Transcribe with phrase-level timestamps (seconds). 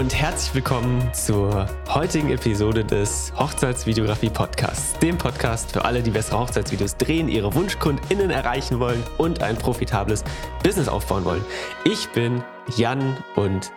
[0.00, 4.98] und herzlich willkommen zur heutigen Episode des Hochzeitsvideografie Podcasts.
[4.98, 10.24] Dem Podcast für alle, die bessere Hochzeitsvideos drehen, ihre WunschkundInnen erreichen wollen und ein profitables
[10.62, 11.44] Business aufbauen wollen.
[11.84, 12.42] Ich bin
[12.78, 13.72] Jan und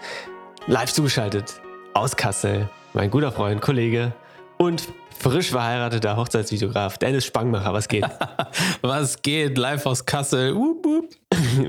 [0.65, 1.59] live zugeschaltet
[1.93, 4.13] aus Kassel, mein guter Freund, Kollege
[4.57, 4.87] und
[5.19, 7.73] frisch verheirateter Hochzeitsvideograf Dennis Spangmacher.
[7.73, 8.05] Was geht?
[8.81, 9.57] was geht?
[9.57, 10.55] Live aus Kassel.
[10.55, 11.09] Wup, wup.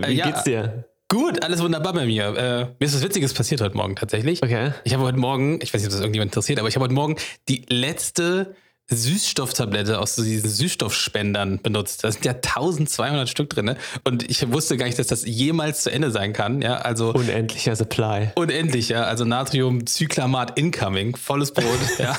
[0.07, 0.85] Wie ja, geht's dir?
[1.15, 2.25] Gut, alles wunderbar bei mir.
[2.37, 4.43] Äh, mir ist was Witziges passiert heute Morgen tatsächlich.
[4.43, 4.73] Okay.
[4.83, 6.95] Ich habe heute Morgen, ich weiß nicht, ob das irgendjemand interessiert, aber ich habe heute
[6.95, 7.15] Morgen
[7.49, 8.57] die letzte
[8.91, 12.05] Süßstofftablette aus diesen Süßstoffspendern benutzt.
[12.05, 13.65] Da sind ja 1200 Stück drin.
[13.65, 13.77] Ne?
[14.05, 16.61] Und ich wusste gar nicht, dass das jemals zu Ende sein kann.
[16.61, 18.31] Ja, also Unendlicher Supply.
[18.35, 19.05] Unendlich, ja.
[19.05, 21.65] Also Natriumcyclamat incoming, volles Brot.
[21.99, 22.15] ja.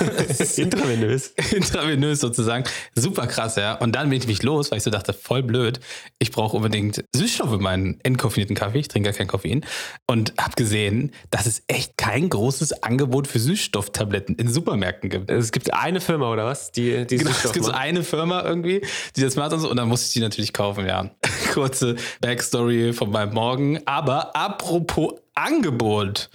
[0.56, 1.34] Intravenös.
[1.52, 2.64] Intravenös sozusagen.
[2.96, 3.76] Super krass, ja.
[3.76, 5.80] Und dann bin ich mich los, weil ich so dachte, voll blöd.
[6.18, 8.80] Ich brauche unbedingt Süßstoff in meinen entkoffinierten Kaffee.
[8.80, 9.64] Ich trinke gar kein Koffein.
[10.08, 15.30] Und habe gesehen, dass es echt kein großes Angebot für Süßstofftabletten in Supermärkten gibt.
[15.30, 16.55] Es gibt eine Firma oder was?
[16.56, 16.72] Was?
[16.72, 18.82] Die, die genau, es gibt so eine Firma irgendwie,
[19.16, 19.70] die das macht und so.
[19.70, 21.10] Und dann musste ich die natürlich kaufen, ja.
[21.54, 23.80] Kurze Backstory von meinem Morgen.
[23.86, 26.30] Aber apropos Angebot.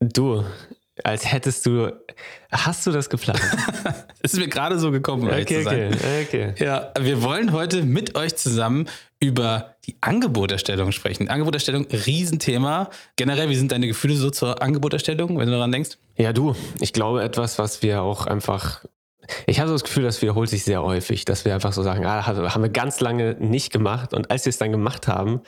[0.00, 0.44] Du,
[1.04, 1.92] als hättest du.
[2.50, 3.40] Hast du das geplant?
[4.22, 5.90] Es ist mir gerade so gekommen, okay, okay,
[6.26, 6.54] okay.
[6.58, 8.88] Ja, wir wollen heute mit euch zusammen
[9.20, 11.28] über die Angeboterstellung sprechen.
[11.28, 12.90] Angeboterstellung, Riesenthema.
[13.14, 15.90] Generell, wie sind deine Gefühle so zur Angeboterstellung, wenn du daran denkst?
[16.16, 18.84] Ja, du, ich glaube etwas, was wir auch einfach
[19.46, 22.04] ich habe so das Gefühl, das wiederholt sich sehr häufig, dass wir einfach so sagen,
[22.06, 24.14] ah, haben wir ganz lange nicht gemacht.
[24.14, 25.40] Und als wir es dann gemacht haben,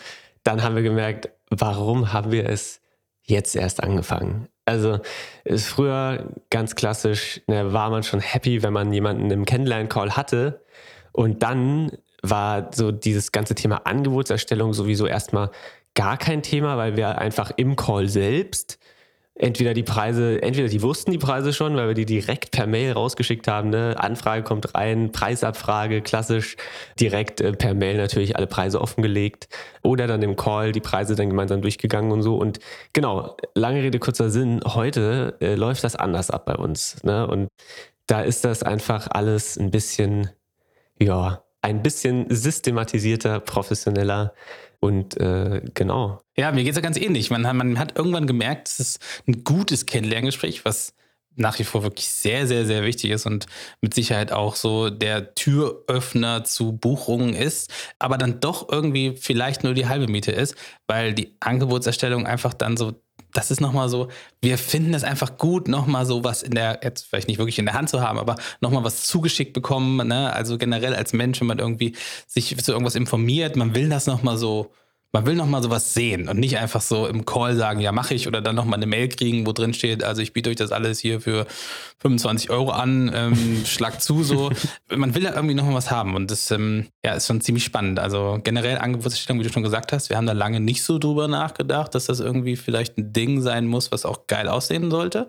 [0.42, 2.80] dann haben wir gemerkt, warum haben wir es
[3.22, 4.48] jetzt erst angefangen?
[4.64, 5.00] Also
[5.44, 10.62] ist früher ganz klassisch, ne, war man schon happy, wenn man jemanden im Kennenlern-Call hatte.
[11.12, 11.92] Und dann
[12.22, 15.50] war so dieses ganze Thema Angebotserstellung sowieso erstmal
[15.94, 18.78] gar kein Thema, weil wir einfach im Call selbst
[19.38, 22.92] entweder die Preise, entweder die wussten die Preise schon, weil wir die direkt per Mail
[22.92, 23.70] rausgeschickt haben.
[23.70, 23.94] Ne?
[23.98, 26.56] Anfrage kommt rein, Preisabfrage, klassisch
[27.00, 29.48] direkt äh, per Mail natürlich alle Preise offengelegt.
[29.82, 32.36] Oder dann im Call die Preise dann gemeinsam durchgegangen und so.
[32.36, 32.58] Und
[32.92, 37.02] genau, lange Rede, kurzer Sinn, heute äh, läuft das anders ab bei uns.
[37.04, 37.26] Ne?
[37.26, 37.48] Und
[38.06, 40.30] da ist das einfach alles ein bisschen,
[40.98, 44.34] ja, ein bisschen systematisierter, professioneller.
[44.80, 46.20] Und äh, genau.
[46.38, 47.30] Ja, mir geht es ja ganz ähnlich.
[47.30, 50.94] Man, man hat irgendwann gemerkt, es ist ein gutes Kennenlerngespräch, was
[51.34, 53.46] nach wie vor wirklich sehr, sehr, sehr wichtig ist und
[53.80, 59.74] mit Sicherheit auch so der Türöffner zu Buchungen ist, aber dann doch irgendwie vielleicht nur
[59.74, 60.54] die halbe Miete ist,
[60.86, 62.94] weil die Angebotserstellung einfach dann so
[63.34, 64.08] das ist nochmal so,
[64.40, 67.66] wir finden es einfach gut, nochmal so was in der, jetzt vielleicht nicht wirklich in
[67.66, 70.08] der Hand zu haben, aber nochmal was zugeschickt bekommen.
[70.08, 70.32] Ne?
[70.32, 71.94] Also generell als Mensch, wenn man irgendwie
[72.26, 74.72] sich zu irgendwas informiert, man will das nochmal so
[75.12, 78.14] man will noch mal sowas sehen und nicht einfach so im Call sagen, ja, mache
[78.14, 80.56] ich oder dann noch mal eine Mail kriegen, wo drin steht, also ich biete euch
[80.56, 81.46] das alles hier für
[82.00, 84.50] 25 Euro an, ähm, schlag zu, so.
[84.94, 87.64] Man will da irgendwie noch mal was haben und das ähm, ja, ist schon ziemlich
[87.64, 87.98] spannend.
[87.98, 91.26] Also generell Angebotserstellung, wie du schon gesagt hast, wir haben da lange nicht so drüber
[91.26, 95.26] nachgedacht, dass das irgendwie vielleicht ein Ding sein muss, was auch geil aussehen sollte.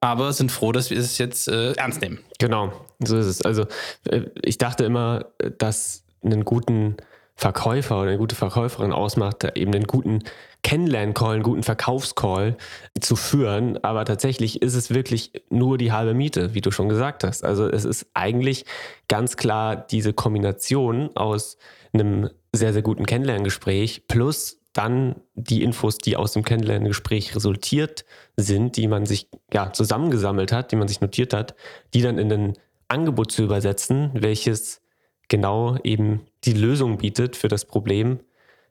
[0.00, 2.20] Aber sind froh, dass wir es jetzt äh, ernst nehmen.
[2.38, 2.72] Genau,
[3.02, 3.42] so ist es.
[3.42, 3.66] Also
[4.08, 5.26] äh, ich dachte immer,
[5.58, 6.96] dass einen guten
[7.36, 10.20] Verkäufer oder eine gute Verkäuferin ausmacht, eben einen guten
[10.62, 12.56] Kennenlern-Call, einen guten Verkaufscall
[13.00, 13.82] zu führen.
[13.82, 17.44] Aber tatsächlich ist es wirklich nur die halbe Miete, wie du schon gesagt hast.
[17.44, 18.64] Also es ist eigentlich
[19.08, 21.58] ganz klar diese Kombination aus
[21.92, 28.04] einem sehr, sehr guten Kennenlerngespräch plus dann die Infos, die aus dem Kennenlerngespräch resultiert
[28.36, 31.54] sind, die man sich ja zusammengesammelt hat, die man sich notiert hat,
[31.94, 32.52] die dann in ein
[32.88, 34.82] Angebot zu übersetzen, welches
[35.28, 38.20] genau eben die Lösung bietet für das Problem,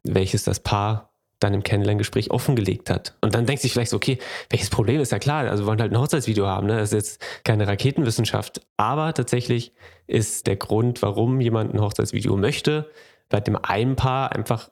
[0.04, 1.10] welches das Paar
[1.40, 3.16] dann im Kennenlerngespräch offengelegt hat.
[3.22, 4.18] Und dann denkt sich vielleicht so, okay,
[4.50, 6.78] welches Problem ist ja klar, also wir wollen halt ein Hochzeitsvideo haben, ne?
[6.78, 8.62] Das ist jetzt keine Raketenwissenschaft.
[8.78, 9.74] Aber tatsächlich
[10.08, 12.90] ist der Grund, warum jemand ein Hochzeitsvideo möchte,
[13.30, 14.70] bei dem einen Paar einfach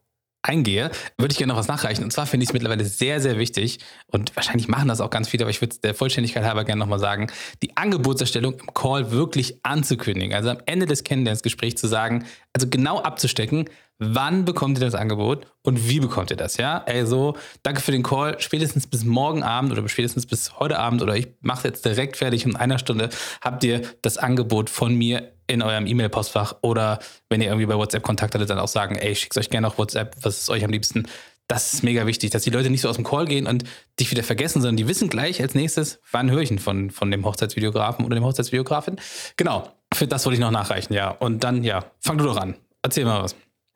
[0.45, 2.03] eingehe, würde ich gerne noch was nachreichen.
[2.03, 5.27] Und zwar finde ich es mittlerweile sehr, sehr wichtig und wahrscheinlich machen das auch ganz
[5.27, 7.27] viele, aber ich würde es der Vollständigkeit halber gerne nochmal sagen,
[7.61, 10.33] die Angebotserstellung im Call wirklich anzukündigen.
[10.33, 13.69] Also am Ende des Kennenlerngesprächs zu sagen, also genau abzustecken,
[13.99, 16.83] wann bekommt ihr das Angebot und wie bekommt ihr das, ja?
[16.85, 18.39] Also, danke für den Call.
[18.39, 22.17] Spätestens bis morgen Abend oder spätestens bis heute Abend oder ich mache es jetzt direkt
[22.17, 23.09] fertig in einer Stunde,
[23.41, 26.99] habt ihr das Angebot von mir in eurem E-Mail-Postfach oder
[27.29, 29.77] wenn ihr irgendwie bei WhatsApp Kontakt hattet, dann auch sagen, ey, schickt euch gerne auf
[29.77, 31.07] WhatsApp, was ist euch am liebsten.
[31.47, 33.63] Das ist mega wichtig, dass die Leute nicht so aus dem Call gehen und
[33.99, 37.11] dich wieder vergessen, sondern die wissen gleich als nächstes, wann höre ich ihn von, von
[37.11, 38.95] dem Hochzeitsvideografen oder dem Hochzeitsvideografin.
[39.37, 41.09] Genau, für das wollte ich noch nachreichen, ja.
[41.09, 42.55] Und dann, ja, fang du doch an.
[42.81, 43.35] Erzähl mal was.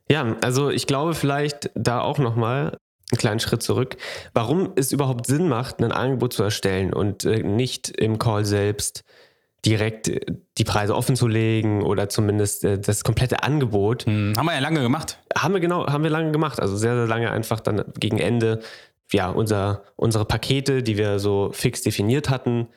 [0.10, 2.78] Ja, also ich glaube vielleicht da auch nochmal
[3.12, 3.98] einen kleinen Schritt zurück,
[4.34, 9.04] warum es überhaupt Sinn macht, ein Angebot zu erstellen und äh, nicht im Call selbst
[9.66, 10.20] direkt äh,
[10.58, 14.06] die Preise offen zu legen oder zumindest äh, das komplette Angebot.
[14.06, 15.20] Hm, haben wir ja lange gemacht.
[15.38, 16.60] Haben wir genau, haben wir lange gemacht.
[16.60, 18.60] Also sehr, sehr lange einfach dann gegen Ende,
[19.12, 22.68] ja, unser, unsere Pakete, die wir so fix definiert hatten,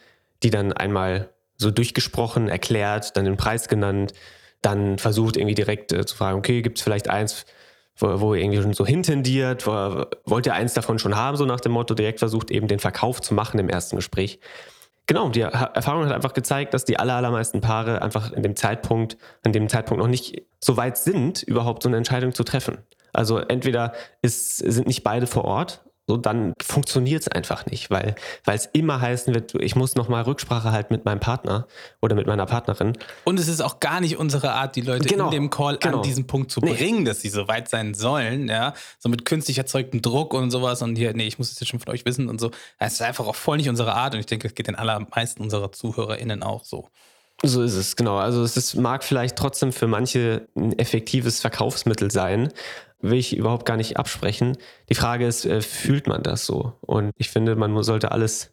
[0.42, 4.12] die dann einmal so durchgesprochen, erklärt, dann den Preis genannt,
[4.62, 7.46] dann versucht irgendwie direkt äh, zu fragen, okay, gibt es vielleicht eins,
[7.96, 11.44] wo, wo ihr irgendwie schon so hintendiert, wo, wollt ihr eins davon schon haben, so
[11.44, 14.40] nach dem Motto, direkt versucht eben den Verkauf zu machen im ersten Gespräch.
[15.06, 19.52] Genau, die Erfahrung hat einfach gezeigt, dass die allermeisten Paare einfach in dem Zeitpunkt, an
[19.52, 22.78] dem Zeitpunkt noch nicht so weit sind, überhaupt so eine Entscheidung zu treffen.
[23.12, 28.16] Also entweder ist, sind nicht beide vor Ort so dann funktioniert es einfach nicht, weil
[28.46, 31.66] es immer heißen wird, ich muss nochmal Rücksprache halten mit meinem Partner
[32.00, 32.98] oder mit meiner Partnerin.
[33.24, 35.98] Und es ist auch gar nicht unsere Art, die Leute genau, in dem Call genau.
[35.98, 36.74] an diesen Punkt zu nee.
[36.74, 40.82] bringen, dass sie so weit sein sollen, ja, so mit künstlich erzeugtem Druck und sowas
[40.82, 42.50] und hier, nee, ich muss es jetzt schon von euch wissen und so.
[42.78, 45.42] Es ist einfach auch voll nicht unsere Art und ich denke, es geht den allermeisten
[45.42, 46.88] unserer ZuhörerInnen auch so.
[47.44, 48.18] So ist es, genau.
[48.18, 52.52] Also es ist, mag vielleicht trotzdem für manche ein effektives Verkaufsmittel sein,
[53.00, 54.56] will ich überhaupt gar nicht absprechen.
[54.88, 56.74] Die Frage ist, äh, fühlt man das so?
[56.80, 58.51] Und ich finde, man sollte alles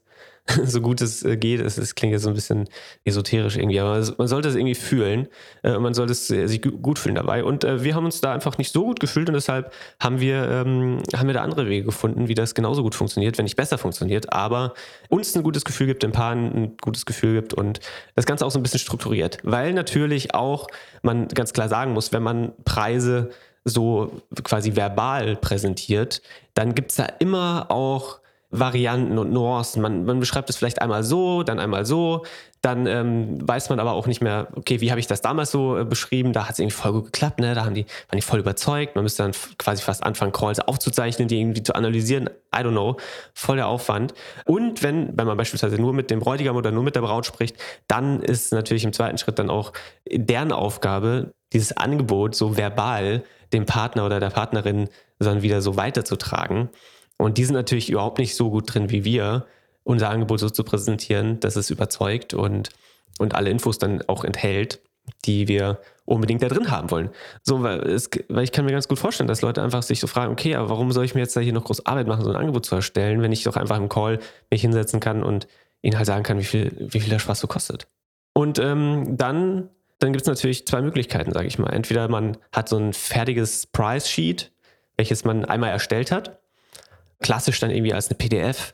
[0.66, 1.60] so gut es äh, geht.
[1.62, 2.68] Es, es klingt jetzt so ein bisschen
[3.06, 5.28] esoterisch irgendwie, aber man sollte es irgendwie fühlen.
[5.64, 7.44] Äh, man sollte es sich gut fühlen dabei.
[7.44, 11.02] Und wir haben uns da einfach nicht so gut gefühlt und deshalb haben wir, ähm,
[11.16, 14.32] haben wir da andere Wege gefunden, wie das genauso gut funktioniert, wenn nicht besser funktioniert,
[14.34, 14.74] aber
[15.10, 17.80] uns ein gutes Gefühl gibt, den Paaren ein gutes Gefühl gibt und
[18.16, 19.40] das Ganze auch so ein bisschen strukturiert.
[19.44, 20.68] Weil natürlich auch
[21.02, 23.30] man ganz klar sagen muss, wenn man Preise
[23.66, 26.22] so quasi verbal präsentiert,
[26.54, 28.20] dann gibt es da immer auch
[28.52, 29.82] Varianten und Nuancen.
[29.82, 32.24] Man, man, beschreibt es vielleicht einmal so, dann einmal so,
[32.62, 35.78] dann ähm, weiß man aber auch nicht mehr, okay, wie habe ich das damals so
[35.78, 36.34] äh, beschrieben?
[36.34, 37.54] Da hat es irgendwie voll gut geklappt, ne?
[37.54, 38.96] Da haben die, waren die voll überzeugt.
[38.96, 42.30] Man müsste dann quasi fast anfangen, Calls aufzuzeichnen, die irgendwie zu analysieren.
[42.54, 42.98] I don't know.
[43.36, 44.16] Voll der Aufwand.
[44.46, 47.56] Und wenn, wenn man beispielsweise nur mit dem Bräutigam oder nur mit der Braut spricht,
[47.88, 49.74] dann ist natürlich im zweiten Schritt dann auch
[50.12, 54.90] deren Aufgabe, dieses Angebot so verbal dem Partner oder der Partnerin
[55.20, 56.70] dann wieder so weiterzutragen.
[57.20, 59.46] Und die sind natürlich überhaupt nicht so gut drin wie wir,
[59.84, 62.70] unser Angebot so zu präsentieren, dass es überzeugt und,
[63.18, 64.82] und alle Infos dann auch enthält,
[65.26, 67.10] die wir unbedingt da drin haben wollen.
[67.44, 70.08] So, weil, es, weil ich kann mir ganz gut vorstellen, dass Leute einfach sich so
[70.08, 72.30] fragen, okay, aber warum soll ich mir jetzt da hier noch groß Arbeit machen, so
[72.30, 74.20] ein Angebot zu erstellen, wenn ich doch einfach im Call
[74.52, 75.48] mich hinsetzen kann und
[75.82, 77.88] ihnen halt sagen kann, wie viel, wie viel der Spaß so kostet.
[78.34, 81.72] Und ähm, dann dann gibt es natürlich zwei Möglichkeiten, sage ich mal.
[81.72, 84.52] Entweder man hat so ein fertiges Price Sheet,
[84.98, 86.39] welches man einmal erstellt hat,
[87.20, 88.74] klassisch dann irgendwie als eine PDF,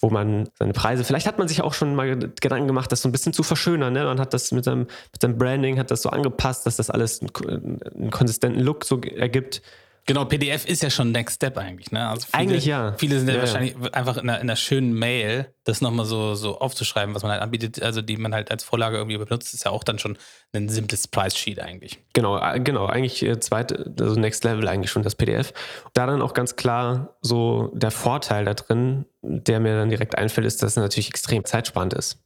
[0.00, 3.08] wo man seine Preise, vielleicht hat man sich auch schon mal Gedanken gemacht, das so
[3.08, 3.92] ein bisschen zu verschönern.
[3.92, 4.04] Ne?
[4.04, 7.20] Man hat das mit seinem, mit seinem Branding, hat das so angepasst, dass das alles
[7.20, 9.62] einen, einen konsistenten Look so ergibt.
[10.06, 11.90] Genau, PDF ist ja schon Next Step eigentlich.
[11.90, 12.06] Ne?
[12.06, 12.94] Also viele, eigentlich ja.
[12.98, 13.90] Viele sind ja, ja wahrscheinlich ja.
[13.92, 17.40] einfach in einer, in einer, schönen Mail, das nochmal so, so aufzuschreiben, was man halt
[17.40, 20.18] anbietet, also die man halt als Vorlage irgendwie benutzt, ist ja auch dann schon
[20.52, 21.98] ein simples Price Sheet eigentlich.
[22.12, 25.54] Genau, äh, genau, eigentlich äh, zweite, also Next Level eigentlich schon das PDF.
[25.94, 30.46] Da dann auch ganz klar so der Vorteil da drin, der mir dann direkt einfällt,
[30.46, 32.18] ist, dass es natürlich extrem zeitsparend ist.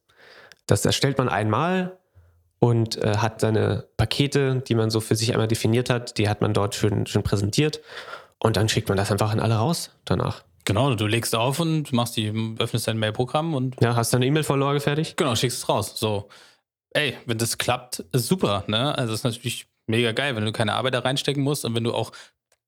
[0.67, 1.97] Das erstellt man einmal,
[2.61, 6.41] und äh, hat seine Pakete, die man so für sich einmal definiert hat, die hat
[6.41, 7.81] man dort schön, schön präsentiert.
[8.41, 10.45] Und dann schickt man das einfach an alle raus danach.
[10.65, 13.81] Genau, du legst auf und machst die, öffnest dein Mailprogramm und.
[13.81, 15.17] Ja, hast deine E-Mail-Vorlage fertig?
[15.17, 15.95] Genau, schickst es raus.
[15.97, 16.29] So,
[16.91, 18.97] ey, wenn das klappt, ist super, ne?
[18.97, 21.85] Also das ist natürlich mega geil, wenn du keine Arbeit da reinstecken musst und wenn
[21.85, 22.13] du auch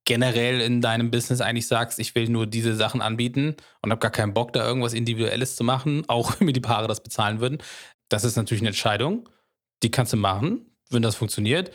[0.05, 4.11] generell in deinem Business eigentlich sagst, ich will nur diese Sachen anbieten und habe gar
[4.11, 7.59] keinen Bock, da irgendwas Individuelles zu machen, auch wenn mir die Paare das bezahlen würden.
[8.09, 9.29] Das ist natürlich eine Entscheidung,
[9.83, 11.71] die kannst du machen, wenn das funktioniert.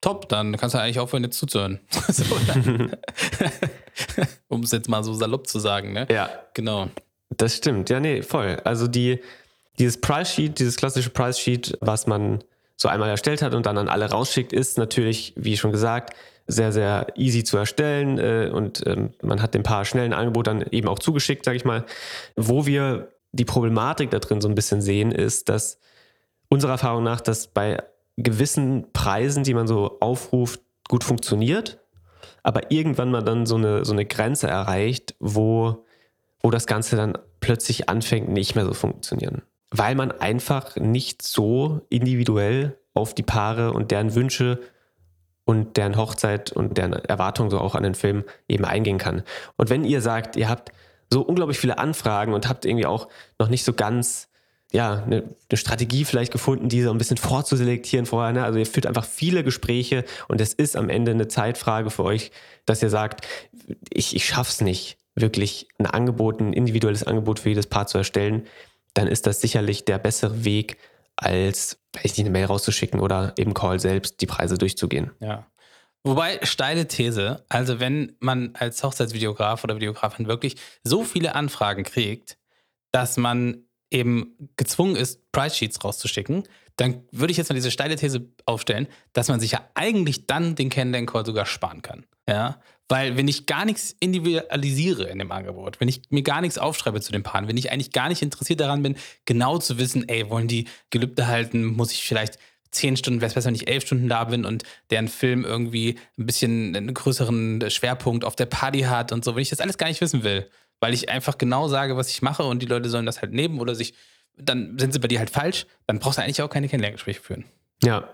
[0.00, 1.80] Top, dann kannst du eigentlich aufhören, jetzt zuzuhören.
[4.48, 6.06] um es jetzt mal so salopp zu sagen, ne?
[6.10, 6.30] Ja.
[6.54, 6.88] Genau.
[7.36, 8.60] Das stimmt, ja, nee, voll.
[8.64, 9.20] Also die,
[9.78, 12.42] dieses Price Sheet, dieses klassische Price Sheet, was man
[12.76, 16.72] so einmal erstellt hat und dann an alle rausschickt, ist natürlich, wie schon gesagt, sehr,
[16.72, 20.88] sehr easy zu erstellen äh, und ähm, man hat dem Paar schnellen Angebot dann eben
[20.88, 21.84] auch zugeschickt, sage ich mal.
[22.36, 25.78] Wo wir die Problematik da drin so ein bisschen sehen, ist, dass
[26.48, 27.82] unserer Erfahrung nach das bei
[28.16, 31.78] gewissen Preisen, die man so aufruft, gut funktioniert,
[32.42, 35.84] aber irgendwann mal dann so eine, so eine Grenze erreicht, wo,
[36.40, 39.42] wo das Ganze dann plötzlich anfängt, nicht mehr so funktionieren.
[39.70, 44.60] Weil man einfach nicht so individuell auf die Paare und deren Wünsche
[45.44, 49.22] und deren Hochzeit und deren Erwartungen so auch an den Film eben eingehen kann.
[49.56, 50.72] Und wenn ihr sagt, ihr habt
[51.10, 54.27] so unglaublich viele Anfragen und habt irgendwie auch noch nicht so ganz
[54.72, 58.32] ja, eine, eine, Strategie vielleicht gefunden, die so ein bisschen vorzuselektieren vorher.
[58.32, 58.44] Ne?
[58.44, 62.30] Also ihr führt einfach viele Gespräche und es ist am Ende eine Zeitfrage für euch,
[62.66, 63.26] dass ihr sagt,
[63.90, 68.46] ich, ich schaff's nicht, wirklich ein Angebot, ein individuelles Angebot für jedes Paar zu erstellen,
[68.94, 70.76] dann ist das sicherlich der bessere Weg,
[71.16, 75.10] als ich eine Mail rauszuschicken oder eben Call selbst die Preise durchzugehen.
[75.20, 75.46] Ja.
[76.04, 82.38] Wobei, steile These, also wenn man als Hochzeitsvideograf oder Videografin wirklich so viele Anfragen kriegt,
[82.92, 86.44] dass man eben gezwungen ist, Price Sheets rauszuschicken,
[86.76, 90.54] dann würde ich jetzt mal diese steile These aufstellen, dass man sich ja eigentlich dann
[90.54, 92.06] den Kennenlern-Call sogar sparen kann.
[92.28, 96.56] Ja, weil wenn ich gar nichts individualisiere in dem Angebot, wenn ich mir gar nichts
[96.58, 100.08] aufschreibe zu den Paaren, wenn ich eigentlich gar nicht interessiert daran bin, genau zu wissen,
[100.08, 102.38] ey, wollen die Gelübde halten, muss ich vielleicht
[102.70, 105.98] zehn Stunden, wäre es besser, wenn ich elf Stunden da bin und deren Film irgendwie
[106.18, 109.78] ein bisschen einen größeren Schwerpunkt auf der Party hat und so, wenn ich das alles
[109.78, 110.48] gar nicht wissen will,
[110.80, 113.60] weil ich einfach genau sage, was ich mache und die Leute sollen das halt nehmen
[113.60, 113.94] oder sich,
[114.36, 117.44] dann sind sie bei dir halt falsch, dann brauchst du eigentlich auch keine Kennenlerngespräche führen.
[117.82, 118.08] Ja,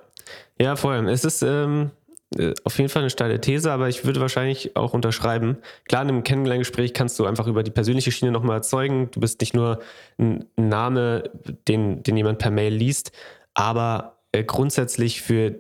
[0.58, 1.08] ja, vor allem.
[1.08, 1.90] Es ist ähm,
[2.38, 5.58] äh, auf jeden Fall eine steile These, aber ich würde wahrscheinlich auch unterschreiben.
[5.88, 9.10] Klar, in einem Kennenlerngespräch kannst du einfach über die persönliche Schiene nochmal erzeugen.
[9.10, 9.80] Du bist nicht nur
[10.18, 11.30] ein Name,
[11.68, 13.12] den, den jemand per Mail liest,
[13.54, 15.56] aber äh, grundsätzlich für,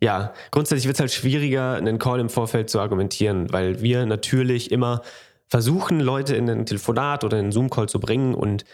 [0.00, 4.70] ja, grundsätzlich wird es halt schwieriger, einen Call im Vorfeld zu argumentieren, weil wir natürlich
[4.70, 5.02] immer
[5.48, 8.64] versuchen, Leute in ein Telefonat oder in einen Zoom-Call zu bringen und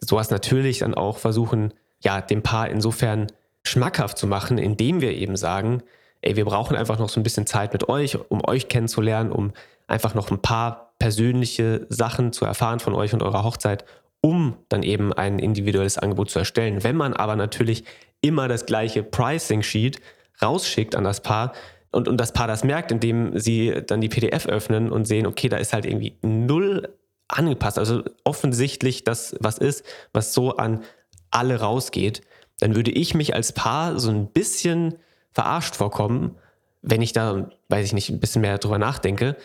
[0.00, 1.72] sowas natürlich dann auch versuchen,
[2.02, 3.26] ja, dem Paar insofern
[3.64, 5.82] schmackhaft zu machen, indem wir eben sagen,
[6.22, 9.52] ey, wir brauchen einfach noch so ein bisschen Zeit mit euch, um euch kennenzulernen, um
[9.86, 13.84] einfach noch ein paar persönliche Sachen zu erfahren von euch und eurer Hochzeit,
[14.20, 16.84] um dann eben ein individuelles Angebot zu erstellen.
[16.84, 17.84] Wenn man aber natürlich
[18.20, 20.00] immer das gleiche Pricing Sheet
[20.42, 21.52] rausschickt an das Paar,
[21.92, 25.48] und, und das Paar das merkt, indem sie dann die PDF öffnen und sehen, okay,
[25.48, 26.88] da ist halt irgendwie null
[27.28, 27.78] angepasst.
[27.78, 30.82] Also offensichtlich das, was ist, was so an
[31.30, 32.22] alle rausgeht,
[32.60, 34.96] dann würde ich mich als Paar so ein bisschen
[35.32, 36.36] verarscht vorkommen,
[36.82, 39.36] wenn ich da, weiß ich nicht, ein bisschen mehr drüber nachdenke,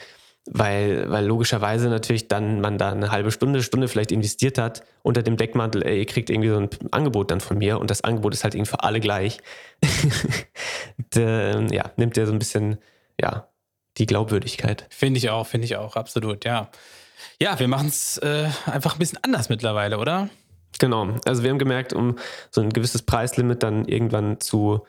[0.48, 5.24] weil, weil logischerweise natürlich dann man da eine halbe Stunde, Stunde vielleicht investiert hat unter
[5.24, 8.34] dem Deckmantel, ey, ihr kriegt irgendwie so ein Angebot dann von mir und das Angebot
[8.34, 9.40] ist halt irgendwie für alle gleich.
[11.16, 12.78] De, ja, nimmt ja so ein bisschen,
[13.20, 13.48] ja,
[13.98, 14.86] die Glaubwürdigkeit.
[14.90, 16.70] Finde ich auch, finde ich auch, absolut, ja.
[17.42, 20.30] Ja, wir machen es äh, einfach ein bisschen anders mittlerweile, oder?
[20.80, 21.16] Genau.
[21.26, 22.18] Also wir haben gemerkt, um
[22.52, 24.86] so ein gewisses Preislimit dann irgendwann zu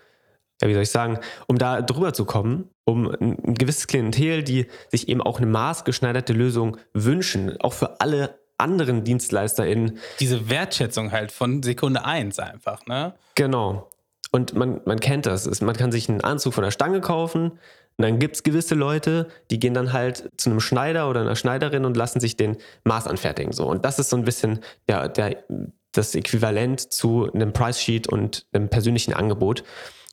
[0.63, 4.67] ja, wie soll ich sagen, um da drüber zu kommen, um ein gewisses Klientel, die
[4.89, 9.99] sich eben auch eine maßgeschneiderte Lösung wünschen, auch für alle anderen DienstleisterInnen.
[10.21, 13.15] Diese Wertschätzung halt von Sekunde eins einfach, ne?
[13.35, 13.91] Genau.
[14.33, 15.61] Und man, man kennt das.
[15.61, 17.53] Man kann sich einen Anzug von der Stange kaufen.
[17.99, 21.37] Und dann gibt es gewisse Leute, die gehen dann halt zu einem Schneider oder einer
[21.37, 23.53] Schneiderin und lassen sich den Maß anfertigen.
[23.53, 23.67] So.
[23.67, 25.45] Und das ist so ein bisschen der, der,
[25.93, 29.65] das Äquivalent zu einem Price Sheet und einem persönlichen Angebot.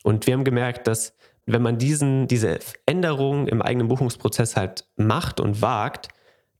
[0.04, 1.14] Und wir haben gemerkt, dass
[1.46, 6.08] wenn man diesen, diese Änderungen im eigenen Buchungsprozess halt macht und wagt,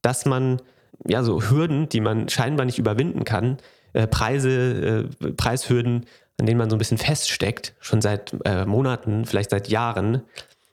[0.02, 0.60] dass man
[1.06, 3.58] ja so Hürden, die man scheinbar nicht überwinden kann,
[3.92, 6.06] äh, Preise, äh, Preishürden,
[6.40, 10.22] an denen man so ein bisschen feststeckt, schon seit äh, Monaten, vielleicht seit Jahren,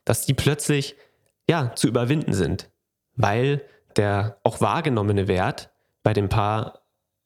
[0.05, 0.95] dass die plötzlich
[1.49, 2.69] ja zu überwinden sind,
[3.15, 3.61] weil
[3.97, 5.69] der auch wahrgenommene Wert
[6.03, 6.81] bei dem Paar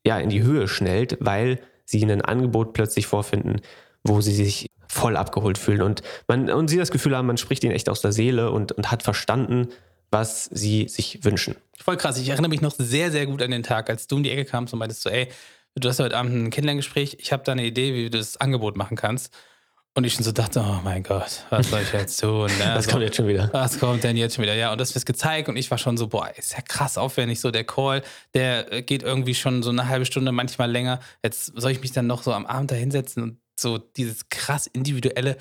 [0.06, 3.62] ja in die Höhe schnellt, weil sie ein Angebot plötzlich vorfinden,
[4.04, 7.64] wo sie sich voll abgeholt fühlen und man und sie das Gefühl haben, man spricht
[7.64, 9.68] ihnen echt aus der Seele und, und hat verstanden,
[10.10, 11.56] was sie sich wünschen.
[11.84, 12.18] Voll krass.
[12.18, 14.46] Ich erinnere mich noch sehr, sehr gut an den Tag, als du um die Ecke
[14.46, 15.28] kamst und meintest so, ey,
[15.76, 18.78] du hast heute Abend ein Kennenlerngespräch, ich habe da eine Idee, wie du das Angebot
[18.78, 19.34] machen kannst.
[19.98, 22.48] Und ich schon so dachte, oh mein Gott, was soll ich jetzt tun?
[22.60, 22.72] Ne?
[22.76, 23.50] Was kommt jetzt schon wieder?
[23.54, 24.54] Was kommt denn jetzt schon wieder?
[24.54, 27.40] Ja, und das wird gezeigt und ich war schon so, boah, ist ja krass aufwendig,
[27.40, 28.02] so der Call,
[28.34, 31.00] der geht irgendwie schon so eine halbe Stunde, manchmal länger.
[31.24, 34.68] Jetzt soll ich mich dann noch so am Abend da hinsetzen und so dieses krass
[34.68, 35.38] individuelle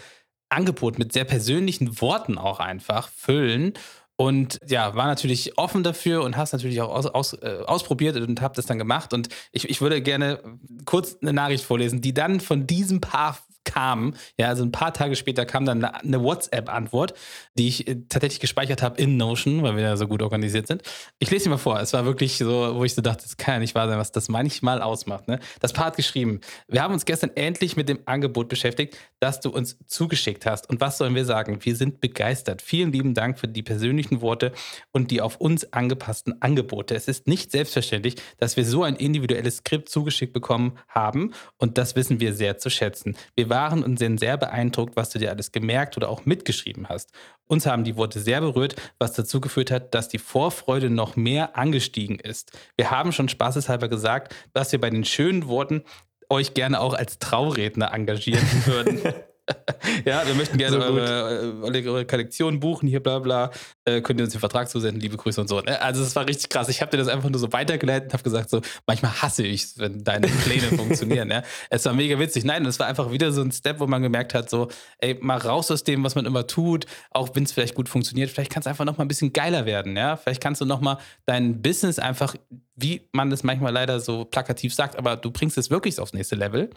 [0.48, 3.74] Angebot mit sehr persönlichen Worten auch einfach füllen.
[4.16, 8.40] Und ja, war natürlich offen dafür und hast natürlich auch aus, aus, äh, ausprobiert und
[8.40, 9.12] hab das dann gemacht.
[9.12, 10.40] Und ich, ich würde gerne
[10.84, 15.16] kurz eine Nachricht vorlesen, die dann von diesem Paar kam, ja, also ein paar Tage
[15.16, 17.14] später kam dann eine WhatsApp-Antwort,
[17.54, 20.82] die ich äh, tatsächlich gespeichert habe in Notion, weil wir da so gut organisiert sind.
[21.18, 21.80] Ich lese sie mal vor.
[21.80, 24.12] Es war wirklich so, wo ich so dachte, das kann ja nicht wahr sein, was
[24.12, 25.28] das manchmal ausmacht.
[25.28, 25.40] Ne?
[25.60, 29.50] Das Paar hat geschrieben, wir haben uns gestern endlich mit dem Angebot beschäftigt, das du
[29.50, 30.68] uns zugeschickt hast.
[30.68, 31.58] Und was sollen wir sagen?
[31.62, 32.62] Wir sind begeistert.
[32.62, 34.52] Vielen lieben Dank für die persönlichen Worte
[34.92, 36.94] und die auf uns angepassten Angebote.
[36.94, 41.96] Es ist nicht selbstverständlich, dass wir so ein individuelles Skript zugeschickt bekommen haben und das
[41.96, 43.16] wissen wir sehr zu schätzen.
[43.34, 47.12] Wir waren und sind sehr beeindruckt, was du dir alles gemerkt oder auch mitgeschrieben hast.
[47.46, 51.56] Uns haben die Worte sehr berührt, was dazu geführt hat, dass die Vorfreude noch mehr
[51.56, 52.50] angestiegen ist.
[52.76, 55.84] Wir haben schon spaßeshalber gesagt, dass wir bei den schönen Worten
[56.28, 59.00] euch gerne auch als Trauredner engagieren würden.
[60.04, 63.50] ja, wir möchten gerne so eure, eure, eure, Kollektion buchen, hier bla bla.
[63.84, 65.60] Äh, könnt ihr uns den Vertrag zusenden, liebe Grüße und so.
[65.60, 65.80] Ne?
[65.80, 66.68] Also es war richtig krass.
[66.68, 69.64] Ich habe dir das einfach nur so weitergeleitet und habe gesagt, so, manchmal hasse ich
[69.64, 71.30] es, wenn deine Pläne funktionieren.
[71.30, 71.42] Ja?
[71.68, 72.44] Es war mega witzig.
[72.44, 75.38] Nein, es war einfach wieder so ein Step, wo man gemerkt hat, so, ey, mal
[75.38, 78.30] raus aus dem, was man immer tut, auch wenn es vielleicht gut funktioniert.
[78.30, 79.96] Vielleicht kann es einfach noch mal ein bisschen geiler werden.
[79.96, 80.16] Ja?
[80.16, 82.34] Vielleicht kannst du noch mal dein Business einfach,
[82.76, 86.34] wie man das manchmal leider so plakativ sagt, aber du bringst es wirklich aufs nächste
[86.34, 86.70] Level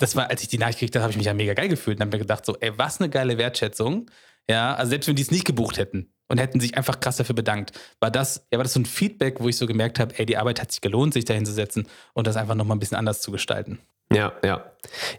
[0.00, 1.98] das war, als ich die Nachricht gekriegt habe, habe ich mich ja mega geil gefühlt
[1.98, 4.10] und habe mir gedacht, so, ey, was eine geile Wertschätzung.
[4.48, 7.34] Ja, also selbst wenn die es nicht gebucht hätten und hätten sich einfach krass dafür
[7.34, 10.26] bedankt, war das, ja, war das so ein Feedback, wo ich so gemerkt habe, ey,
[10.26, 13.20] die Arbeit hat sich gelohnt, sich da hinzusetzen und das einfach nochmal ein bisschen anders
[13.20, 13.78] zu gestalten.
[14.12, 14.64] Ja, ja.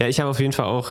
[0.02, 0.90] Ja, ich habe auf jeden Fall auch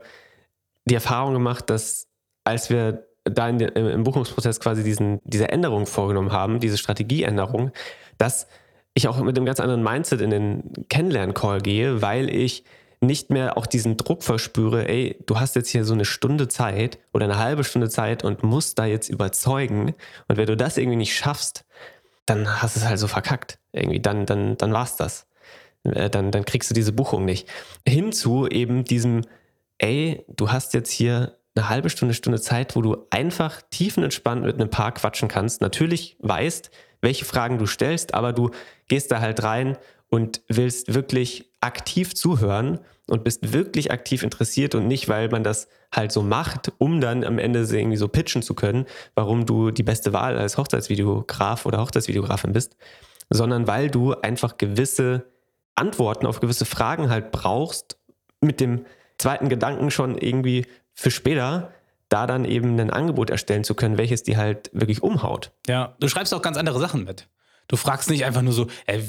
[0.86, 2.06] die Erfahrung gemacht, dass
[2.44, 7.72] als wir da in, im Buchungsprozess quasi diesen, diese Änderung vorgenommen haben, diese Strategieänderung,
[8.16, 8.46] dass
[8.94, 12.64] ich auch mit einem ganz anderen Mindset in den Kennenlern-Call gehe, weil ich
[13.00, 16.98] nicht mehr auch diesen Druck verspüre, ey, du hast jetzt hier so eine Stunde Zeit
[17.12, 19.94] oder eine halbe Stunde Zeit und musst da jetzt überzeugen.
[20.28, 21.64] Und wenn du das irgendwie nicht schaffst,
[22.26, 23.58] dann hast du es halt so verkackt.
[23.72, 25.26] Irgendwie, dann, dann, dann war's das.
[25.84, 27.48] Äh, dann, dann kriegst du diese Buchung nicht.
[27.86, 29.22] Hinzu eben diesem,
[29.78, 34.56] ey, du hast jetzt hier eine halbe Stunde, Stunde Zeit, wo du einfach tiefenentspannt mit
[34.56, 35.62] einem Paar quatschen kannst.
[35.62, 38.50] Natürlich weißt, welche Fragen du stellst, aber du
[38.88, 39.78] gehst da halt rein
[40.10, 45.68] und willst wirklich aktiv zuhören und bist wirklich aktiv interessiert und nicht, weil man das
[45.92, 49.82] halt so macht, um dann am Ende irgendwie so pitchen zu können, warum du die
[49.82, 52.76] beste Wahl als Hochzeitsvideograf oder Hochzeitsvideografin bist,
[53.30, 55.26] sondern weil du einfach gewisse
[55.74, 57.96] Antworten auf gewisse Fragen halt brauchst,
[58.40, 58.84] mit dem
[59.18, 61.72] zweiten Gedanken schon irgendwie für später
[62.08, 65.52] da dann eben ein Angebot erstellen zu können, welches die halt wirklich umhaut.
[65.68, 67.28] Ja, du schreibst auch ganz andere Sachen mit.
[67.68, 69.02] Du fragst nicht einfach nur so, ey,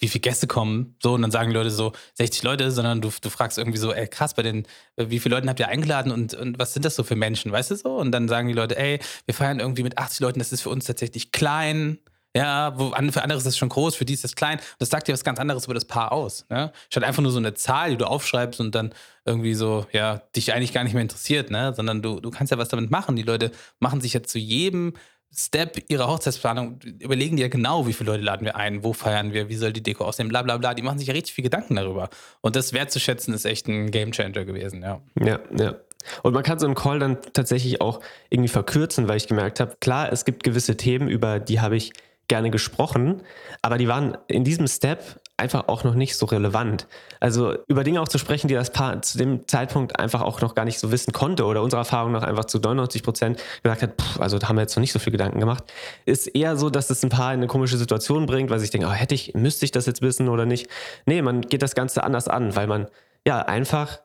[0.00, 3.30] wie viele Gäste kommen, so, und dann sagen Leute so 60 Leute, sondern du, du
[3.30, 6.58] fragst irgendwie so, ey, krass, bei den, wie viele Leute habt ihr eingeladen und, und
[6.58, 7.96] was sind das so für Menschen, weißt du so?
[7.96, 10.70] Und dann sagen die Leute, ey, wir feiern irgendwie mit 80 Leuten, das ist für
[10.70, 11.98] uns tatsächlich klein.
[12.36, 14.60] Ja, wo, für andere ist das schon groß, für die ist das klein.
[14.78, 16.46] Das sagt dir was ganz anderes über das Paar aus.
[16.48, 16.72] Ne?
[16.88, 20.52] Statt einfach nur so eine Zahl, die du aufschreibst und dann irgendwie so, ja, dich
[20.52, 21.74] eigentlich gar nicht mehr interessiert, ne?
[21.74, 23.16] Sondern du, du kannst ja was damit machen.
[23.16, 24.94] Die Leute machen sich ja zu jedem
[25.32, 29.32] Step ihrer Hochzeitsplanung überlegen die ja genau, wie viele Leute laden wir ein, wo feiern
[29.32, 30.74] wir, wie soll die Deko aussehen, bla bla bla.
[30.74, 32.10] Die machen sich ja richtig viel Gedanken darüber.
[32.40, 35.00] Und das wertzuschätzen ist echt ein Gamechanger gewesen, ja.
[35.20, 35.76] Ja, ja.
[36.22, 39.76] Und man kann so einen Call dann tatsächlich auch irgendwie verkürzen, weil ich gemerkt habe,
[39.80, 41.92] klar, es gibt gewisse Themen, über die habe ich
[42.30, 43.22] gerne gesprochen,
[43.60, 46.86] aber die waren in diesem Step einfach auch noch nicht so relevant.
[47.18, 50.54] Also über Dinge auch zu sprechen, die das Paar zu dem Zeitpunkt einfach auch noch
[50.54, 54.00] gar nicht so wissen konnte oder unserer Erfahrung nach einfach zu 99 Prozent gesagt hat,
[54.00, 55.64] pff, also da haben wir jetzt noch nicht so viel Gedanken gemacht,
[56.06, 58.86] ist eher so, dass es ein Paar in eine komische Situation bringt, weil sich denkt,
[58.86, 60.68] oh, hätte ich, müsste ich das jetzt wissen oder nicht.
[61.06, 62.86] Nee, man geht das Ganze anders an, weil man
[63.26, 63.98] ja einfach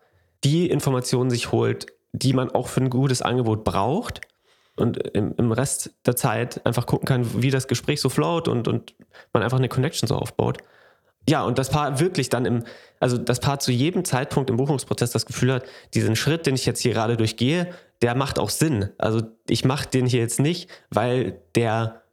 [0.44, 4.22] die Informationen sich holt, die man auch für ein gutes Angebot braucht
[4.76, 8.68] und im, im, Rest der Zeit einfach gucken kann, wie das Gespräch so float und,
[8.68, 8.94] und
[9.34, 10.58] man einfach eine Connection so aufbaut.
[11.28, 12.64] Ja, und das Paar wirklich dann im,
[13.00, 16.66] also das Paar zu jedem Zeitpunkt im Buchungsprozess das Gefühl hat, diesen Schritt, den ich
[16.66, 18.90] jetzt hier gerade durchgehe, der macht auch Sinn.
[18.98, 22.04] Also ich mache den hier jetzt nicht, weil der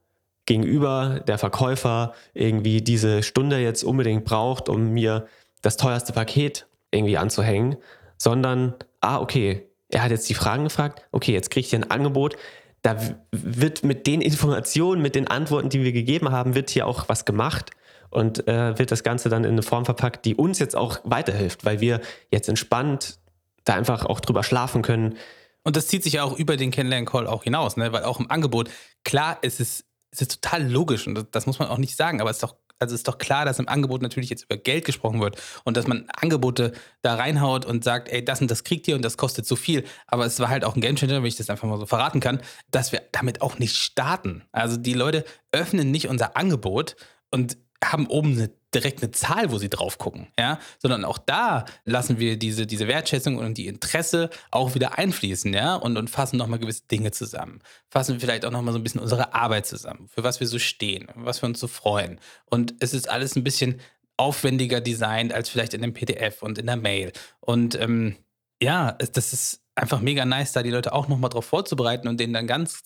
[0.46, 5.26] Gegenüber, der Verkäufer irgendwie diese Stunde jetzt unbedingt braucht, um mir
[5.60, 7.76] das teuerste Paket irgendwie anzuhängen,
[8.18, 11.90] sondern, ah, okay, er hat jetzt die Fragen gefragt, okay, jetzt kriege ich hier ein
[11.90, 12.36] Angebot,
[12.82, 12.96] da
[13.30, 17.24] wird mit den Informationen, mit den Antworten, die wir gegeben haben, wird hier auch was
[17.24, 17.70] gemacht
[18.10, 21.64] und äh, wird das Ganze dann in eine Form verpackt, die uns jetzt auch weiterhilft,
[21.64, 22.00] weil wir
[22.30, 23.18] jetzt entspannt
[23.64, 25.16] da einfach auch drüber schlafen können.
[25.62, 27.92] Und das zieht sich ja auch über den Kennenlernen-Call auch hinaus, ne?
[27.92, 28.68] weil auch im Angebot,
[29.04, 32.20] klar, es ist, es ist total logisch und das, das muss man auch nicht sagen,
[32.20, 34.84] aber es ist doch also ist doch klar, dass im Angebot natürlich jetzt über Geld
[34.84, 38.86] gesprochen wird und dass man Angebote da reinhaut und sagt, ey, das und das kriegt
[38.88, 39.84] ihr und das kostet so viel.
[40.06, 42.40] Aber es war halt auch ein Gamechanger, wenn ich das einfach mal so verraten kann,
[42.70, 44.42] dass wir damit auch nicht starten.
[44.52, 46.96] Also die Leute öffnen nicht unser Angebot
[47.30, 51.64] und haben oben eine, direkt eine Zahl, wo sie drauf gucken, ja, sondern auch da
[51.84, 56.36] lassen wir diese, diese Wertschätzung und die Interesse auch wieder einfließen, ja, und, und fassen
[56.36, 57.60] nochmal gewisse Dinge zusammen.
[57.88, 61.08] Fassen vielleicht auch nochmal so ein bisschen unsere Arbeit zusammen, für was wir so stehen,
[61.14, 62.20] was wir uns so freuen.
[62.46, 63.80] Und es ist alles ein bisschen
[64.16, 67.12] aufwendiger designt als vielleicht in dem PDF und in der Mail.
[67.40, 68.16] Und ähm,
[68.62, 72.32] ja, das ist einfach mega nice, da die Leute auch nochmal drauf vorzubereiten und denen
[72.32, 72.84] dann ganz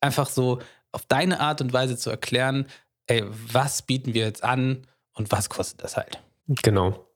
[0.00, 0.60] einfach so
[0.92, 2.66] auf deine Art und Weise zu erklären,
[3.06, 6.20] ey, was bieten wir jetzt an und was kostet das halt?
[6.62, 7.06] Genau.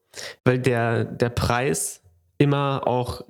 [0.43, 2.01] Weil der, der Preis
[2.37, 3.23] immer auch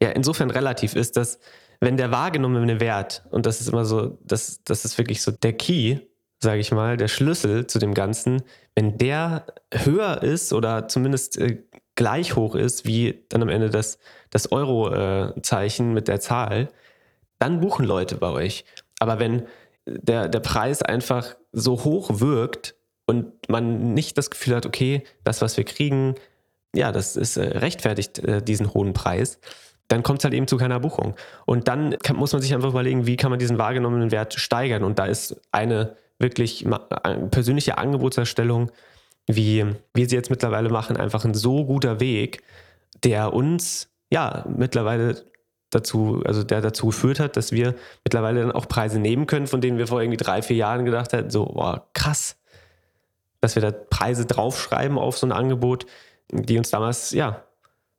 [0.00, 1.38] ja, insofern relativ ist, dass
[1.80, 5.52] wenn der wahrgenommene Wert, und das ist immer so, das, das ist wirklich so der
[5.52, 5.98] Key,
[6.40, 8.42] sage ich mal, der Schlüssel zu dem Ganzen,
[8.74, 11.62] wenn der höher ist oder zumindest äh,
[11.94, 13.98] gleich hoch ist wie dann am Ende das,
[14.30, 16.68] das Euro-Zeichen äh, mit der Zahl,
[17.38, 18.64] dann buchen Leute bei euch.
[18.98, 19.46] Aber wenn
[19.86, 22.74] der, der Preis einfach so hoch wirkt
[23.06, 26.14] und man nicht das Gefühl hat, okay, das, was wir kriegen,
[26.74, 29.38] ja, das ist äh, rechtfertigt äh, diesen hohen Preis,
[29.88, 31.14] dann kommt es halt eben zu keiner Buchung.
[31.46, 34.82] Und dann kann, muss man sich einfach überlegen, wie kann man diesen wahrgenommenen Wert steigern.
[34.82, 36.66] Und da ist eine wirklich
[37.30, 38.70] persönliche Angebotserstellung,
[39.26, 42.42] wie wir sie jetzt mittlerweile machen, einfach ein so guter Weg,
[43.02, 45.24] der uns ja mittlerweile
[45.74, 49.60] dazu, also der dazu geführt hat, dass wir mittlerweile dann auch Preise nehmen können, von
[49.60, 52.36] denen wir vor irgendwie drei, vier Jahren gedacht hätten, so, boah, krass,
[53.40, 55.86] dass wir da Preise draufschreiben auf so ein Angebot,
[56.30, 57.44] die uns damals, ja,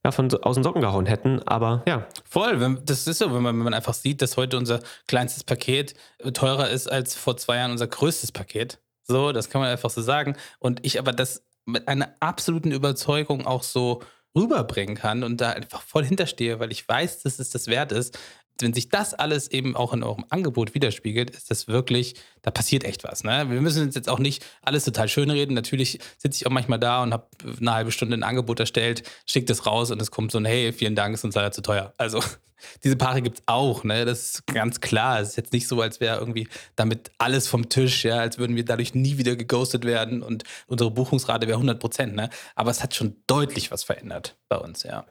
[0.03, 2.05] ja, von aus den Socken gehauen hätten, aber ja.
[2.23, 5.95] Voll, das ist so, wenn man, wenn man einfach sieht, dass heute unser kleinstes Paket
[6.33, 8.79] teurer ist als vor zwei Jahren unser größtes Paket.
[9.01, 10.35] So, das kann man einfach so sagen.
[10.59, 14.01] Und ich aber das mit einer absoluten Überzeugung auch so
[14.35, 18.17] rüberbringen kann und da einfach voll hinterstehe, weil ich weiß, dass es das wert ist.
[18.59, 22.83] Wenn sich das alles eben auch in eurem Angebot widerspiegelt, ist das wirklich, da passiert
[22.83, 23.23] echt was.
[23.23, 23.49] Ne?
[23.49, 25.53] Wir müssen uns jetzt auch nicht alles total schön reden.
[25.53, 27.27] Natürlich sitze ich auch manchmal da und habe
[27.59, 30.71] eine halbe Stunde ein Angebot erstellt, schicke das raus und es kommt so ein Hey,
[30.71, 31.93] vielen Dank, ist uns leider zu teuer.
[31.97, 32.21] Also
[32.83, 34.05] diese Paare gibt es auch, ne?
[34.05, 35.19] Das ist ganz klar.
[35.19, 38.55] Es ist jetzt nicht so, als wäre irgendwie damit alles vom Tisch, ja, als würden
[38.55, 42.29] wir dadurch nie wieder geghostet werden und unsere Buchungsrate wäre 100 Prozent, ne?
[42.55, 45.05] Aber es hat schon deutlich was verändert bei uns, ja.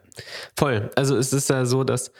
[0.55, 0.89] Voll.
[0.95, 2.11] Also es ist ja so, dass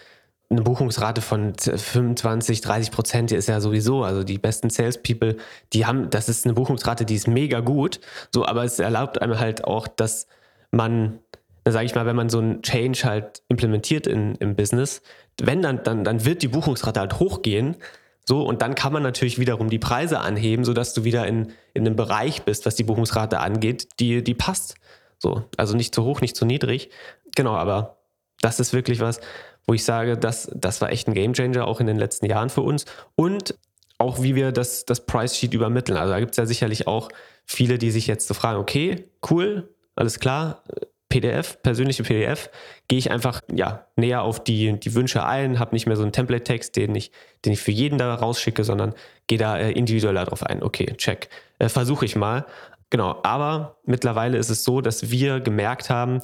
[0.50, 5.38] eine Buchungsrate von 25, 30 Prozent ist ja sowieso, also die besten Salespeople,
[5.74, 8.00] die haben, das ist eine Buchungsrate, die ist mega gut,
[8.34, 10.28] so, aber es erlaubt einem halt auch, dass
[10.72, 11.20] man
[11.66, 15.02] da sage ich mal, wenn man so einen Change halt implementiert in, im Business,
[15.42, 17.76] wenn dann, dann, dann wird die Buchungsrate halt hochgehen.
[18.24, 21.86] So, und dann kann man natürlich wiederum die Preise anheben, sodass du wieder in, in
[21.86, 24.76] einem Bereich bist, was die Buchungsrate angeht, die, die passt.
[25.18, 26.92] So, also nicht zu hoch, nicht zu niedrig.
[27.36, 27.98] Genau, aber
[28.42, 29.20] das ist wirklich was,
[29.68, 32.62] wo ich sage, das, das war echt ein Gamechanger auch in den letzten Jahren für
[32.62, 32.86] uns.
[33.16, 33.56] Und
[33.98, 35.98] auch wie wir das, das Price Sheet übermitteln.
[35.98, 37.10] Also da gibt es ja sicherlich auch
[37.46, 40.64] viele, die sich jetzt so fragen, okay, cool, alles klar,
[41.10, 42.50] PDF, persönliche PDF,
[42.88, 46.12] gehe ich einfach ja, näher auf die, die Wünsche ein, habe nicht mehr so einen
[46.12, 47.12] Template-Text, den ich,
[47.46, 48.94] den ich für jeden da rausschicke, sondern
[49.28, 50.62] gehe da äh, individueller drauf ein.
[50.62, 51.30] Okay, check.
[51.60, 52.46] Äh, Versuche ich mal.
[52.90, 56.22] Genau, aber mittlerweile ist es so, dass wir gemerkt haben,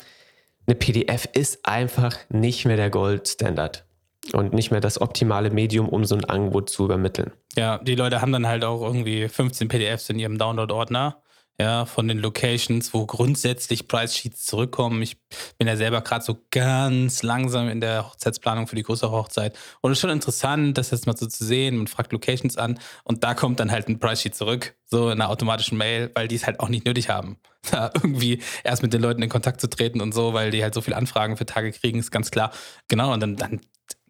[0.67, 3.85] eine PDF ist einfach nicht mehr der Goldstandard
[4.33, 7.31] und nicht mehr das optimale Medium, um so ein Angebot zu übermitteln.
[7.55, 11.20] Ja, die Leute haben dann halt auch irgendwie 15 PDFs in ihrem Download-Ordner
[11.59, 15.01] ja, von den Locations, wo grundsätzlich Price Sheets zurückkommen.
[15.01, 15.17] Ich
[15.57, 19.57] bin ja selber gerade so ganz langsam in der Hochzeitsplanung für die größere Hochzeit.
[19.81, 21.77] Und es ist schon interessant, das jetzt mal so zu sehen.
[21.77, 25.21] Man fragt Locations an und da kommt dann halt ein Price Sheet zurück, so in
[25.21, 27.37] einer automatischen Mail, weil die es halt auch nicht nötig haben,
[27.71, 30.73] da irgendwie erst mit den Leuten in Kontakt zu treten und so, weil die halt
[30.73, 32.51] so viele Anfragen für Tage kriegen, ist ganz klar.
[32.87, 33.61] Genau, und dann, dann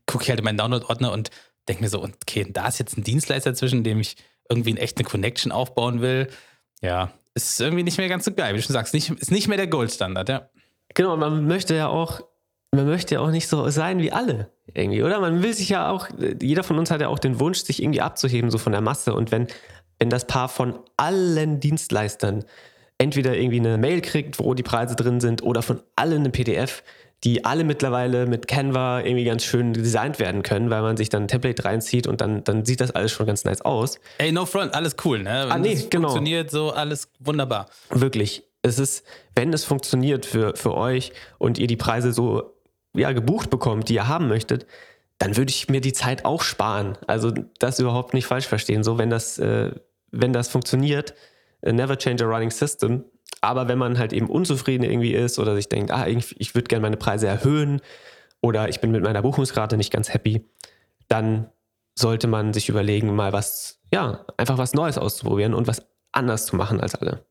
[0.05, 1.31] gucke ich halt in meinen Download-Ordner und
[1.67, 4.15] denke mir so, okay, da ist jetzt ein Dienstleister zwischen dem ich
[4.49, 6.29] irgendwie eine echte Connection aufbauen will.
[6.81, 8.93] Ja, ist irgendwie nicht mehr ganz so geil, wie du schon sagst.
[8.93, 10.49] Nicht, ist nicht mehr der Goldstandard, ja.
[10.93, 12.21] Genau, man möchte ja auch,
[12.71, 15.19] man möchte ja auch nicht so sein wie alle, irgendwie, oder?
[15.19, 16.07] Man will sich ja auch,
[16.41, 19.13] jeder von uns hat ja auch den Wunsch, sich irgendwie abzuheben, so von der Masse.
[19.13, 19.47] Und wenn,
[19.99, 22.43] wenn das Paar von allen Dienstleistern
[22.97, 26.83] entweder irgendwie eine Mail kriegt, wo die Preise drin sind, oder von allen eine PDF,
[27.23, 31.23] die alle mittlerweile mit Canva irgendwie ganz schön designt werden können, weil man sich dann
[31.23, 33.99] ein Template reinzieht und dann, dann sieht das alles schon ganz nice aus.
[34.17, 35.43] Ey, no front, alles cool, ne?
[35.45, 36.09] Wenn ah, nee, genau.
[36.09, 37.67] Funktioniert so, alles wunderbar.
[37.89, 38.43] Wirklich.
[38.63, 39.05] Es ist,
[39.35, 42.55] wenn es funktioniert für, für euch und ihr die Preise so
[42.95, 44.65] ja, gebucht bekommt, die ihr haben möchtet,
[45.17, 46.97] dann würde ich mir die Zeit auch sparen.
[47.05, 48.83] Also das überhaupt nicht falsch verstehen.
[48.83, 49.71] So, wenn das, äh,
[50.11, 51.13] wenn das funktioniert,
[51.61, 53.05] äh, never change a running system.
[53.41, 56.83] Aber wenn man halt eben unzufrieden irgendwie ist oder sich denkt, ah, ich würde gerne
[56.83, 57.81] meine Preise erhöhen
[58.39, 60.45] oder ich bin mit meiner Buchungsrate nicht ganz happy,
[61.07, 61.49] dann
[61.97, 66.55] sollte man sich überlegen, mal was, ja, einfach was Neues auszuprobieren und was anders zu
[66.55, 67.25] machen als alle.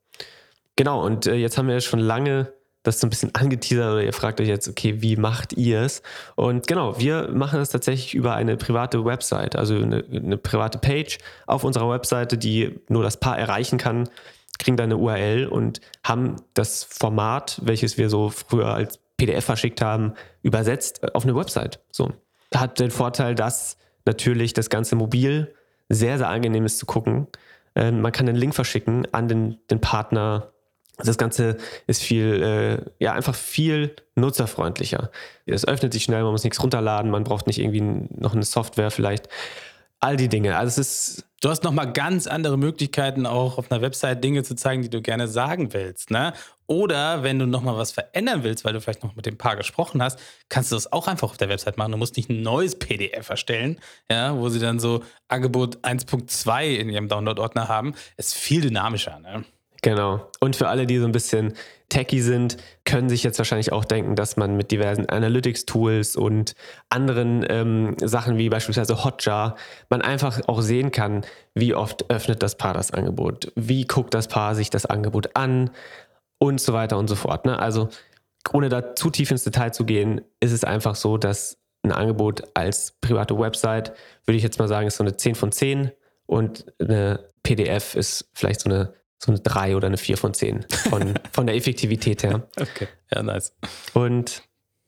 [0.77, 4.13] Genau, und äh, jetzt haben wir schon lange das so ein bisschen angeteasert oder ihr
[4.13, 6.03] fragt euch jetzt, okay, wie macht ihr es?
[6.35, 11.19] Und genau, wir machen das tatsächlich über eine private Website, also eine, eine, private Page
[11.47, 14.09] auf unserer Webseite, die nur das Paar erreichen kann,
[14.61, 19.83] kriegen da eine URL und haben das Format, welches wir so früher als PDF verschickt
[19.83, 21.81] haben, übersetzt auf eine Website.
[21.91, 22.13] So.
[22.55, 25.55] Hat den Vorteil, dass natürlich das Ganze mobil
[25.89, 27.27] sehr, sehr angenehm ist zu gucken.
[27.75, 30.53] Ähm, man kann einen Link verschicken an den, den Partner
[31.05, 35.11] das Ganze ist viel, äh, ja, einfach viel nutzerfreundlicher.
[35.47, 38.91] Es öffnet sich schnell, man muss nichts runterladen, man braucht nicht irgendwie noch eine Software
[38.91, 39.29] vielleicht.
[40.03, 40.57] All die Dinge.
[40.57, 41.27] Also es ist.
[41.43, 45.01] Du hast nochmal ganz andere Möglichkeiten, auch auf einer Website Dinge zu zeigen, die du
[45.01, 46.11] gerne sagen willst.
[46.11, 46.35] Ne?
[46.67, 50.03] Oder wenn du nochmal was verändern willst, weil du vielleicht noch mit dem Paar gesprochen
[50.03, 50.19] hast,
[50.51, 51.93] kannst du das auch einfach auf der Website machen.
[51.93, 56.91] Du musst nicht ein neues PDF erstellen, ja, wo sie dann so Angebot 1.2 in
[56.91, 57.95] ihrem Download-Ordner haben.
[58.19, 59.19] Ist viel dynamischer.
[59.19, 59.45] Ne?
[59.83, 60.29] Genau.
[60.41, 61.55] Und für alle, die so ein bisschen
[61.89, 66.55] techy sind, können sich jetzt wahrscheinlich auch denken, dass man mit diversen Analytics-Tools und
[66.91, 69.57] anderen ähm, Sachen wie beispielsweise Hotjar
[69.89, 74.29] man einfach auch sehen kann, wie oft öffnet das Paar das Angebot, wie guckt das
[74.29, 75.71] Paar sich das Angebot an
[76.39, 77.47] und so weiter und so fort.
[77.47, 77.59] Ne?
[77.59, 77.89] Also
[78.53, 82.43] ohne da zu tief ins Detail zu gehen, ist es einfach so, dass ein Angebot
[82.55, 83.93] als private Website,
[84.27, 85.91] würde ich jetzt mal sagen, ist so eine 10 von 10
[86.27, 90.65] und eine PDF ist vielleicht so eine so eine 3 oder eine 4 von 10
[90.89, 92.49] von, von der Effektivität her.
[92.59, 93.55] Okay, ja, nice.
[93.95, 94.43] Und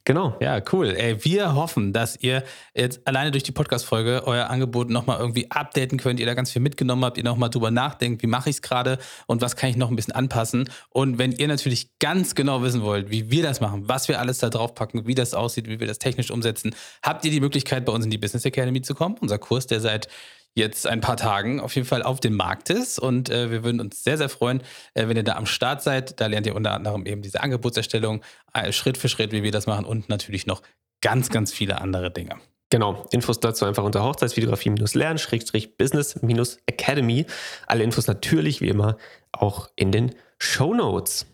[0.05, 0.37] Genau.
[0.40, 0.97] Ja, cool.
[0.97, 2.42] Ey, wir hoffen, dass ihr
[2.75, 6.61] jetzt alleine durch die Podcast-Folge euer Angebot nochmal irgendwie updaten könnt, ihr da ganz viel
[6.61, 9.77] mitgenommen habt, ihr nochmal drüber nachdenkt, wie mache ich es gerade und was kann ich
[9.77, 10.68] noch ein bisschen anpassen.
[10.90, 14.38] Und wenn ihr natürlich ganz genau wissen wollt, wie wir das machen, was wir alles
[14.38, 17.85] da drauf packen, wie das aussieht, wie wir das technisch umsetzen, habt ihr die Möglichkeit,
[17.85, 19.16] bei uns in die Business Academy zu kommen.
[19.21, 20.09] Unser Kurs, der seit
[20.54, 22.98] jetzt ein paar Tagen auf jeden Fall auf dem Markt ist.
[22.98, 24.62] Und äh, wir würden uns sehr, sehr freuen,
[24.94, 26.20] äh, wenn ihr da am Start seid.
[26.20, 29.66] Da lernt ihr unter anderem eben diese Angebotserstellung äh, Schritt für Schritt, wie wir das
[29.66, 30.62] machen und natürlich noch
[31.00, 32.36] ganz, ganz viele andere Dinge.
[32.70, 37.26] Genau, Infos dazu einfach unter Hochzeitsvideografie-lernen, Schrägstrich Business-Academy.
[37.66, 38.96] Alle Infos natürlich wie immer
[39.30, 41.26] auch in den Show Notes.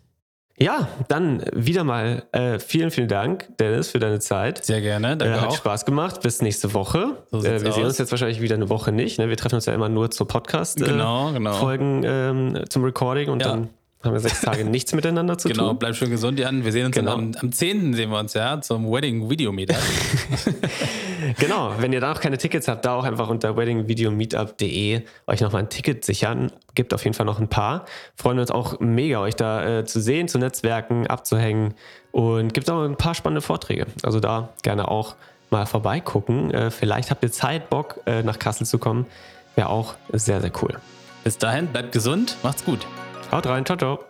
[0.60, 4.64] Ja, dann wieder mal äh, vielen, vielen Dank, Dennis, für deine Zeit.
[4.64, 5.16] Sehr gerne.
[5.16, 5.56] Danke äh, hat auch.
[5.56, 6.20] Spaß gemacht.
[6.22, 7.16] Bis nächste Woche.
[7.30, 7.74] So äh, wir aus.
[7.76, 9.18] sehen uns jetzt wahrscheinlich wieder eine Woche nicht.
[9.18, 9.28] Ne?
[9.28, 12.02] Wir treffen uns ja immer nur zur Podcast-Folgen genau, genau.
[12.04, 13.48] ähm, zum Recording und ja.
[13.48, 13.68] dann
[14.02, 15.68] haben wir sechs Tage nichts miteinander zu genau, tun.
[15.68, 16.64] Genau, bleib schön gesund, Jan.
[16.64, 17.14] Wir sehen uns genau.
[17.14, 17.94] am, am 10.
[17.94, 19.76] sehen wir uns, ja, zum Wedding Video Meetup.
[21.38, 25.62] genau, wenn ihr da noch keine Tickets habt, da auch einfach unter weddingvideomeetup.de euch nochmal
[25.62, 26.52] ein Ticket sichern.
[26.74, 27.84] Gibt auf jeden Fall noch ein paar.
[28.16, 31.74] Freuen uns auch mega, euch da äh, zu sehen, zu netzwerken, abzuhängen.
[32.12, 33.86] Und gibt auch ein paar spannende Vorträge.
[34.02, 35.16] Also da gerne auch
[35.50, 36.52] mal vorbeigucken.
[36.52, 39.06] Äh, vielleicht habt ihr Zeit, Bock, äh, nach Kassel zu kommen.
[39.54, 40.78] Wäre auch sehr, sehr cool.
[41.24, 42.86] Bis dahin, bleibt gesund, macht's gut.
[43.32, 44.07] Haut rein, ciao, ciao.